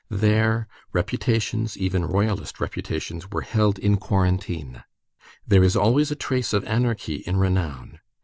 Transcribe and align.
There 0.09 0.67
reputations, 0.93 1.77
even 1.77 2.05
Royalist 2.05 2.59
reputations, 2.59 3.29
were 3.29 3.41
held 3.43 3.77
in 3.77 3.97
quarantine. 3.97 4.83
There 5.47 5.61
is 5.63 5.75
always 5.75 6.09
a 6.09 6.15
trace 6.15 6.53
of 6.53 6.65
anarchy 6.65 7.17
in 7.27 7.37
renown. 7.37 7.99